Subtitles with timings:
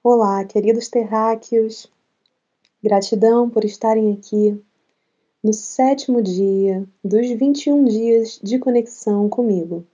[0.00, 1.90] Olá, queridos terráqueos.
[2.80, 4.56] Gratidão por estarem aqui
[5.42, 9.84] no sétimo dia dos 21 dias de conexão comigo.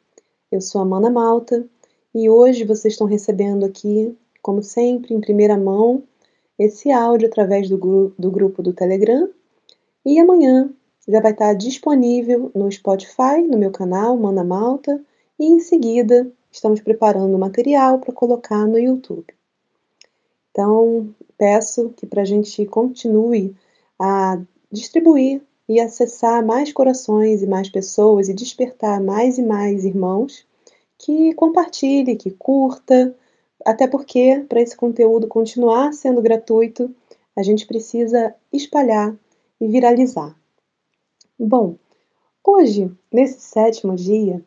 [0.52, 1.66] Eu sou Amanda Malta
[2.14, 6.02] e hoje vocês estão recebendo aqui, como sempre, em primeira mão,
[6.58, 9.30] esse áudio através do, gru do grupo do Telegram
[10.04, 10.70] e amanhã
[11.08, 15.02] já vai estar disponível no Spotify, no meu canal Amanda Malta,
[15.38, 19.34] e em seguida estamos preparando o material para colocar no YouTube.
[20.54, 23.56] Então, peço que para a gente continue
[23.98, 30.46] a distribuir e acessar mais corações e mais pessoas e despertar mais e mais irmãos,
[30.96, 33.12] que compartilhe, que curta,
[33.64, 36.94] até porque para esse conteúdo continuar sendo gratuito,
[37.36, 39.12] a gente precisa espalhar
[39.60, 40.38] e viralizar.
[41.36, 41.74] Bom,
[42.46, 44.40] hoje, nesse sétimo dia,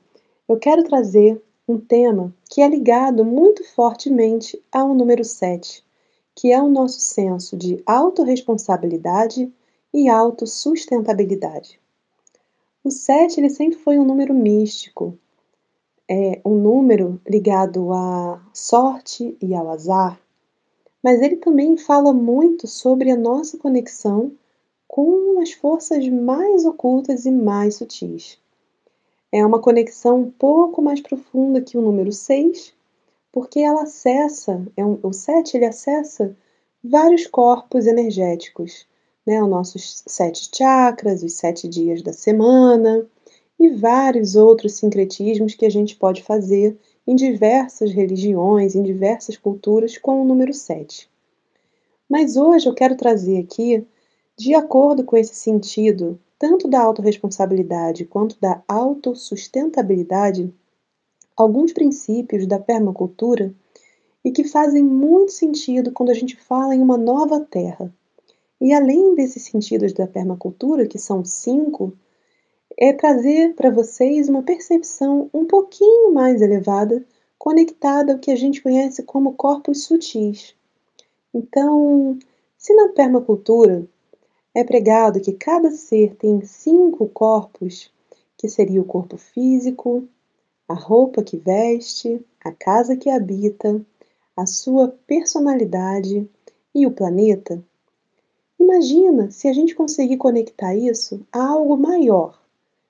[0.47, 5.85] eu quero trazer um tema que é ligado muito fortemente ao número 7,
[6.37, 9.51] que é o nosso senso de autorresponsabilidade
[9.91, 11.79] e autossustentabilidade.
[12.83, 15.17] O 7 ele sempre foi um número místico,
[16.07, 20.21] é um número ligado à sorte e ao azar,
[21.03, 24.31] mas ele também fala muito sobre a nossa conexão
[24.87, 28.37] com as forças mais ocultas e mais sutis.
[29.31, 32.76] É uma conexão um pouco mais profunda que o número 6,
[33.37, 36.35] porque ela acessa, é um, o 7 ele acessa
[36.83, 38.87] vários corpos energéticos,
[39.23, 39.43] né?
[39.43, 43.05] Os nossos sete chakras, os sete dias da semana
[43.59, 49.99] e vários outros sincretismos que a gente pode fazer em diversas religiões, em diversas culturas
[49.99, 51.07] com o número 7.
[52.09, 53.85] Mas hoje eu quero trazer aqui,
[54.35, 60.51] de acordo com esse sentido, tanto da autorresponsabilidade quanto da autossustentabilidade,
[61.37, 63.53] alguns princípios da permacultura
[64.25, 67.93] e que fazem muito sentido quando a gente fala em uma nova terra.
[68.59, 71.93] E além desses sentidos da permacultura, que são cinco,
[72.75, 77.05] é trazer para vocês uma percepção um pouquinho mais elevada,
[77.37, 80.55] conectada ao que a gente conhece como corpos sutis.
[81.31, 82.17] Então,
[82.57, 83.87] se na permacultura
[84.55, 87.91] é pregado que cada ser tem cinco corpos,
[88.35, 90.07] que seria o corpo físico,
[90.67, 93.81] a roupa que veste, a casa que habita,
[94.35, 96.29] a sua personalidade
[96.75, 97.63] e o planeta,
[98.59, 102.39] imagina se a gente conseguir conectar isso a algo maior,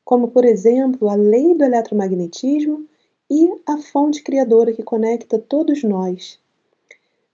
[0.04, 2.88] como por exemplo a lei do eletromagnetismo
[3.30, 6.40] e a fonte criadora que conecta todos nós.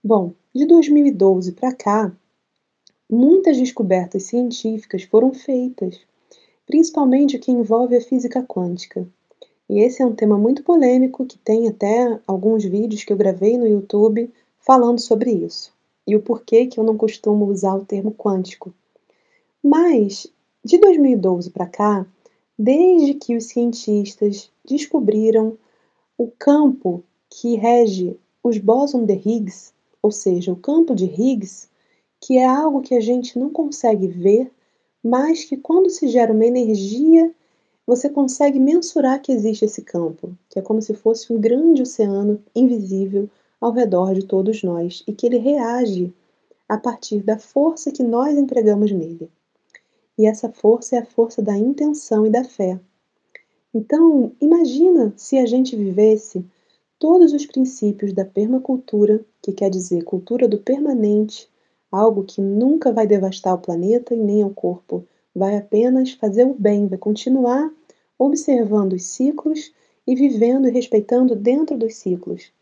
[0.02, 2.12] Bom, de 2012 para cá,
[3.08, 6.00] muitas descobertas científicas foram feitas,
[6.66, 9.08] principalmente o que envolve a física quântica.
[9.74, 13.58] E esse é um tema muito polêmico que tem até alguns vídeos que eu gravei
[13.58, 15.72] no YouTube falando sobre isso
[16.06, 18.72] e o porquê que eu não costumo usar o termo quântico.
[19.60, 20.28] Mas
[20.64, 22.06] de 2012 para cá,
[22.56, 25.58] desde que os cientistas descobriram
[26.16, 31.68] o campo que rege os bósons de Higgs, ou seja, o campo de Higgs,
[32.20, 34.52] que é algo que a gente não consegue ver,
[35.02, 37.34] mas que quando se gera uma energia
[37.86, 42.42] você consegue mensurar que existe esse campo, que é como se fosse um grande oceano
[42.54, 43.28] invisível
[43.60, 46.12] ao redor de todos nós e que ele reage
[46.68, 49.30] a partir da força que nós empregamos nele.
[50.16, 52.80] E essa força é a força da intenção e da fé.
[53.74, 56.44] Então, imagina se a gente vivesse
[56.98, 61.48] todos os princípios da permacultura, que quer dizer cultura do permanente,
[61.90, 66.54] algo que nunca vai devastar o planeta e nem o corpo, vai apenas fazer o
[66.54, 67.70] bem, vai continuar
[68.18, 69.72] observando os ciclos
[70.06, 72.52] e vivendo e respeitando dentro dos ciclos.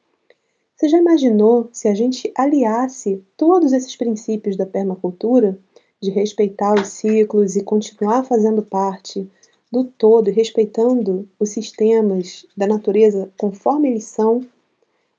[0.76, 5.58] Você já imaginou se a gente aliasse todos esses princípios da permacultura,
[6.00, 9.30] de respeitar os ciclos e continuar fazendo parte
[9.70, 14.44] do todo respeitando os sistemas da natureza conforme eles são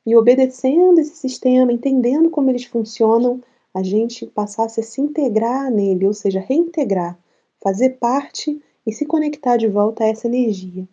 [0.05, 3.41] e obedecendo esse sistema, entendendo como eles funcionam,
[3.73, 7.17] a gente passasse a se integrar nele, ou seja, reintegrar,
[7.63, 10.85] fazer parte e se conectar de volta a essa energia.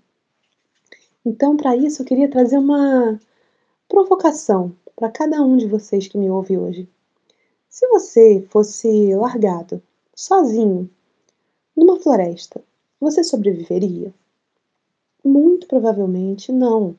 [1.27, 3.21] Então, para isso, eu queria trazer uma
[3.89, 6.89] provocação para cada um de vocês que me ouve hoje.
[7.69, 9.83] Se você fosse largado,
[10.15, 10.89] sozinho,
[11.77, 12.63] numa floresta,
[13.01, 14.15] você sobreviveria?
[15.25, 16.97] Muito provavelmente não.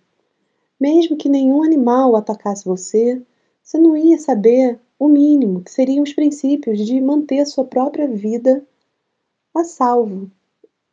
[0.80, 3.22] Mesmo que nenhum animal atacasse você,
[3.64, 8.08] você não ia saber o mínimo, que seriam os princípios de manter a sua própria
[8.08, 8.66] vida
[9.54, 10.32] a salvo,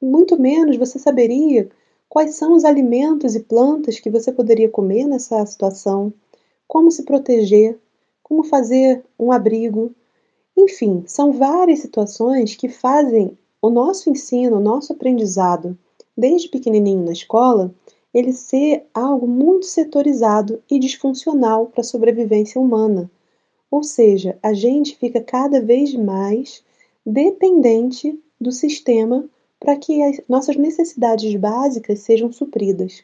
[0.00, 1.68] muito menos você saberia
[2.08, 6.12] quais são os alimentos e plantas que você poderia comer nessa situação,
[6.66, 7.78] como se proteger,
[8.22, 9.92] como fazer um abrigo.
[10.56, 15.76] Enfim, são várias situações que fazem o nosso ensino, o nosso aprendizado,
[16.16, 17.72] desde pequenininho na escola,
[18.12, 23.10] ele ser algo muito setorizado e disfuncional para a sobrevivência humana.
[23.70, 26.64] Ou seja, a gente fica cada vez mais
[27.04, 29.28] dependente do sistema
[29.60, 33.02] para que as nossas necessidades básicas sejam supridas.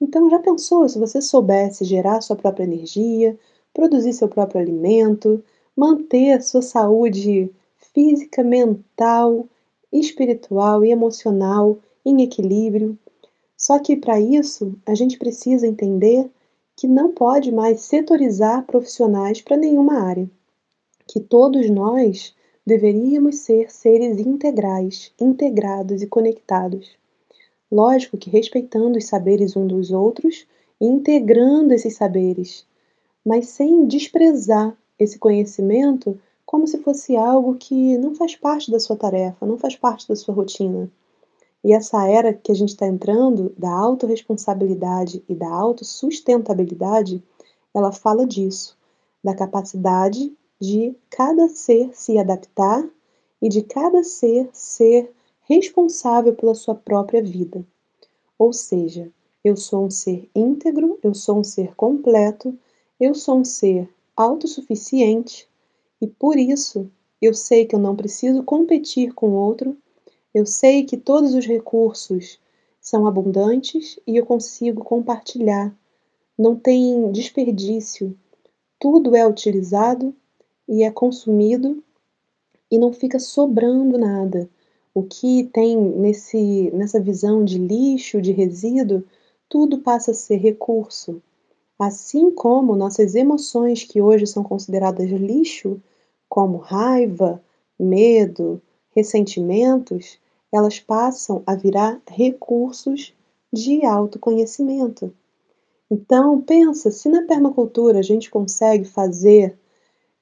[0.00, 3.38] Então, já pensou se você soubesse gerar sua própria energia,
[3.72, 5.42] produzir seu próprio alimento,
[5.76, 7.50] manter sua saúde
[7.94, 9.46] física, mental,
[9.92, 12.98] espiritual e emocional em equilíbrio?
[13.56, 16.28] Só que para isso, a gente precisa entender
[16.76, 20.28] que não pode mais setorizar profissionais para nenhuma área.
[21.06, 26.96] Que todos nós deveríamos ser seres integrais, integrados e conectados.
[27.70, 30.46] Lógico que respeitando os saberes um dos outros
[30.80, 32.66] e integrando esses saberes,
[33.24, 38.96] mas sem desprezar esse conhecimento como se fosse algo que não faz parte da sua
[38.96, 40.90] tarefa, não faz parte da sua rotina.
[41.64, 47.22] E essa era que a gente está entrando, da autorresponsabilidade e da autossustentabilidade,
[47.74, 48.76] ela fala disso,
[49.24, 50.32] da capacidade
[50.62, 52.88] de cada ser se adaptar
[53.42, 55.12] e de cada ser ser
[55.42, 57.66] responsável pela sua própria vida.
[58.38, 59.10] Ou seja,
[59.44, 62.56] eu sou um ser íntegro, eu sou um ser completo,
[63.00, 65.48] eu sou um ser autossuficiente
[66.00, 66.88] e por isso
[67.20, 69.76] eu sei que eu não preciso competir com outro
[70.34, 72.40] eu sei que todos os recursos
[72.80, 75.76] são abundantes e eu consigo compartilhar.
[76.38, 78.18] Não tem desperdício.
[78.80, 80.14] Tudo é utilizado
[80.68, 81.82] e é consumido
[82.70, 84.48] e não fica sobrando nada.
[84.94, 89.04] O que tem nesse, nessa visão de lixo, de resíduo,
[89.48, 91.22] tudo passa a ser recurso.
[91.78, 95.80] Assim como nossas emoções, que hoje são consideradas lixo,
[96.28, 97.42] como raiva,
[97.78, 98.62] medo,
[98.94, 100.18] ressentimentos,
[100.52, 103.14] elas passam a virar recursos
[103.52, 105.12] de autoconhecimento.
[105.90, 109.58] Então, pensa, se na permacultura a gente consegue fazer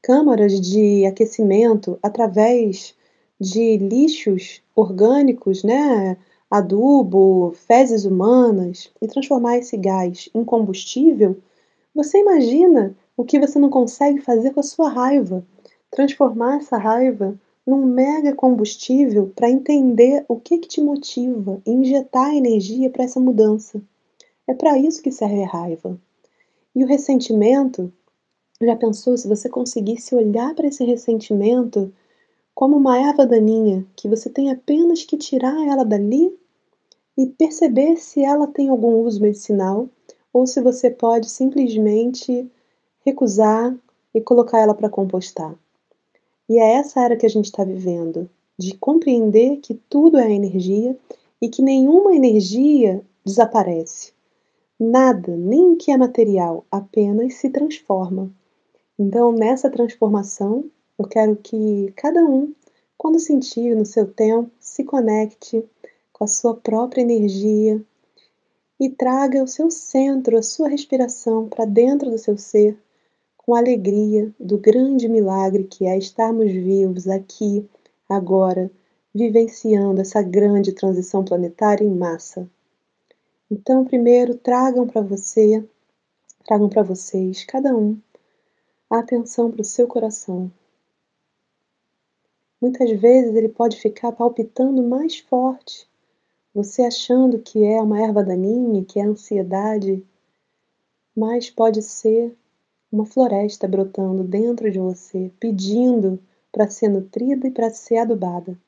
[0.03, 2.95] câmaras de aquecimento através
[3.41, 6.17] de lixos orgânicos, né,
[6.51, 11.37] adubo, fezes humanas e transformar esse gás em combustível,
[11.95, 15.45] você imagina o que você não consegue fazer com a sua raiva?
[15.91, 22.35] Transformar essa raiva num mega combustível para entender o que, que te motiva e injetar
[22.35, 23.81] energia para essa mudança.
[24.47, 25.99] É para isso que serve a raiva.
[26.75, 27.93] E o ressentimento,
[28.63, 31.91] já pensou se você conseguisse olhar para esse ressentimento
[32.55, 36.39] como uma erva daninha que você tem apenas que tirar ela dali
[37.17, 39.89] e perceber se ela tem algum uso medicinal
[40.31, 42.51] ou se você pode simplesmente
[43.05, 43.75] recusar
[44.15, 45.55] e colocar ela para compostar.
[46.47, 48.29] E é essa era que a gente está vivendo,
[48.59, 50.99] de compreender que tudo é energia
[51.41, 54.13] e que nenhuma energia desaparece.
[54.79, 58.31] Nada, nem que é material, apenas se transforma.
[59.03, 62.55] Então, nessa transformação, eu quero que cada um,
[62.99, 65.65] quando sentir no seu tempo, se conecte
[66.13, 67.81] com a sua própria energia
[68.79, 72.79] e traga o seu centro, a sua respiração para dentro do seu ser
[73.39, 77.67] com alegria do grande milagre que é estarmos vivos aqui,
[78.07, 78.71] agora,
[79.15, 82.47] vivenciando essa grande transição planetária em massa.
[83.51, 85.65] Então, primeiro, tragam para você,
[86.45, 87.99] tragam para vocês, cada um,
[88.91, 90.51] a atenção para o seu coração.
[92.61, 95.89] Muitas vezes ele pode ficar palpitando mais forte,
[96.53, 100.05] você achando que é uma erva daninha, que é ansiedade,
[101.17, 102.37] mas pode ser
[102.91, 106.21] uma floresta brotando dentro de você, pedindo
[106.51, 108.59] para ser nutrida e para ser adubada.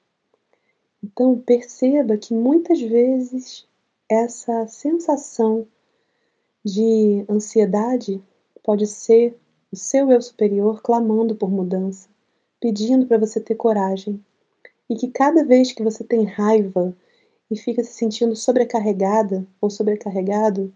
[1.02, 3.66] Então, perceba que muitas vezes
[4.08, 5.66] essa sensação
[6.64, 8.22] de ansiedade
[8.62, 9.36] pode ser
[9.72, 12.06] o seu eu superior clamando por mudança,
[12.60, 14.22] pedindo para você ter coragem.
[14.90, 16.94] E que cada vez que você tem raiva
[17.50, 20.72] e fica se sentindo sobrecarregada ou sobrecarregado,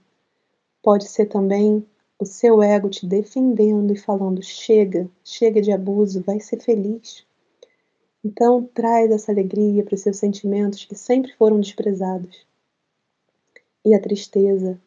[0.83, 1.85] pode ser também
[2.19, 7.27] o seu ego te defendendo e falando: chega, chega de abuso, vai ser feliz.
[8.25, 12.47] Então, traz essa alegria para os seus sentimentos que sempre foram desprezados.
[13.85, 14.81] E a tristeza,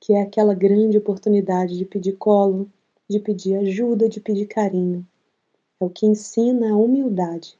[0.00, 2.68] que é aquela grande oportunidade de pedir colo,
[3.08, 5.06] de pedir ajuda, de pedir carinho.
[5.80, 7.58] É o que ensina a humildade.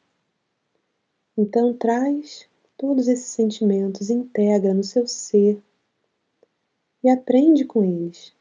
[1.36, 5.62] Então, traz todos esses sentimentos, integra no seu ser
[7.02, 8.34] e aprende com eles.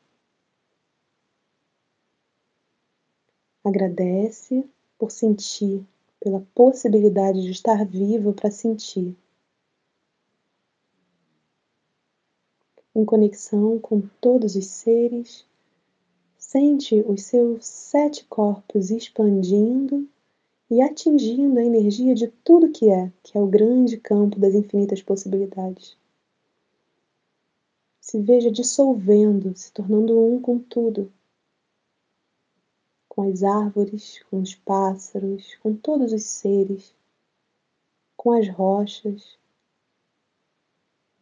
[3.63, 4.63] Agradece
[4.97, 5.85] por sentir,
[6.19, 9.15] pela possibilidade de estar vivo para sentir.
[12.95, 15.45] Em conexão com todos os seres,
[16.53, 20.07] sente os seus sete corpos expandindo
[20.69, 25.01] e atingindo a energia de tudo que é, que é o grande campo das infinitas
[25.01, 25.97] possibilidades.
[27.99, 31.11] Se veja dissolvendo, se tornando um com tudo
[33.09, 36.93] com as árvores, com os pássaros, com todos os seres,
[38.15, 39.39] com as rochas,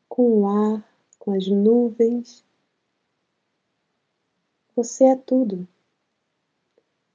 [0.09, 0.85] com o ar,
[1.17, 2.43] com as nuvens.
[4.83, 5.67] Você é tudo.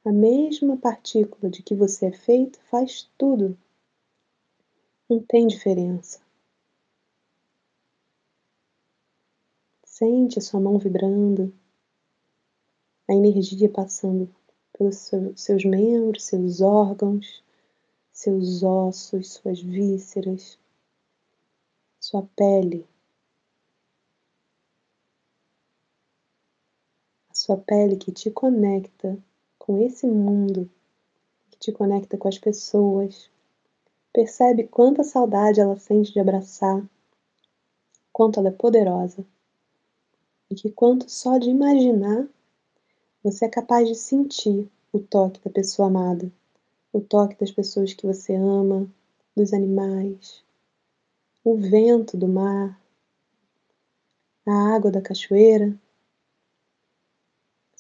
[0.04, 3.58] A mesma partícula de que você é feito faz tudo.
[5.11, 6.20] Não tem diferença.
[9.85, 11.52] Sente a sua mão vibrando,
[13.08, 14.32] a energia passando
[14.73, 17.42] pelos seus membros, seus órgãos,
[18.12, 20.56] seus ossos, suas vísceras,
[21.99, 22.87] sua pele.
[27.37, 29.19] Sua pele que te conecta
[29.59, 30.71] com esse mundo,
[31.50, 33.31] que te conecta com as pessoas.
[34.12, 36.83] Percebe quanta saudade ela sente de abraçar,
[38.12, 39.25] quanto ela é poderosa
[40.50, 42.26] e que quanto só de imaginar
[43.23, 46.33] você é capaz de sentir o toque da pessoa amada,
[46.93, 48.88] o toque das pessoas que você ama,
[49.37, 50.43] dos animais,
[51.45, 52.81] o vento do mar,
[54.47, 55.76] a água da cachoeira.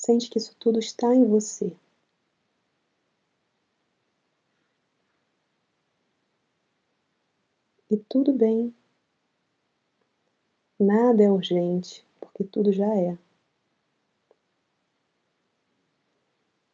[0.06, 1.76] Sente que isso tudo está em você.
[7.90, 8.72] E tudo bem.
[10.78, 13.18] Nada é urgente, porque tudo já é.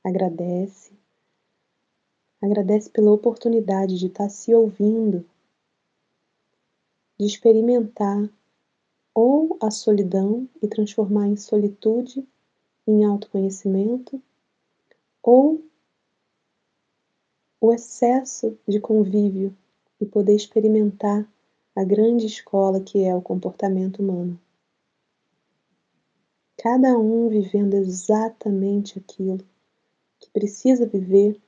[0.04, 0.92] Agradece.
[2.38, 5.24] Agradece pela oportunidade de estar se ouvindo,
[7.18, 8.28] de experimentar
[9.14, 12.28] ou a solidão e transformar em solitude,
[12.86, 14.20] em autoconhecimento,
[15.22, 15.62] ou
[17.60, 19.56] o excesso de convívio
[20.00, 21.26] e poder experimentar
[21.76, 24.38] a grande escola que é o comportamento humano.
[26.58, 29.38] Cada um vivendo exatamente aquilo
[30.18, 31.40] que precisa viver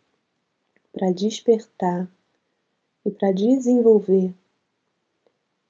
[0.93, 2.09] para despertar
[3.05, 4.33] e para desenvolver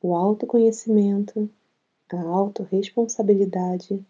[0.00, 1.48] o autoconhecimento,
[2.10, 4.04] a autorresponsabilidade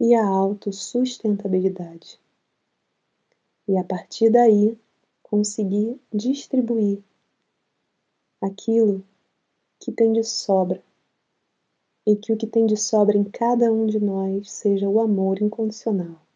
[0.00, 2.20] e a autossustentabilidade.
[3.68, 4.78] E a partir daí
[5.22, 7.02] conseguir distribuir
[8.40, 9.04] aquilo
[9.80, 10.82] que tem de sobra
[12.06, 15.42] e que o que tem de sobra em cada um de nós seja o amor
[15.42, 16.26] incondicional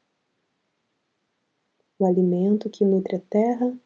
[2.01, 3.79] o alimento que nutre a terra,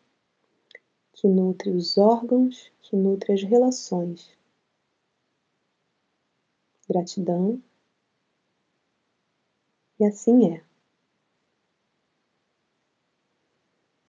[1.12, 4.31] que nutre os órgãos, que nutre as relações.
[6.88, 7.61] Gratidão.
[9.99, 10.63] E assim é.